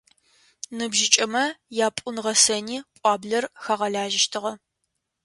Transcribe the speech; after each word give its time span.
Ныбжьыкӏэмэ 0.77 1.43
япӏун-гъэсэни 1.87 2.77
пӏуаблэр 2.99 3.45
хагъэлажьэщтыгъэ. 3.63 4.53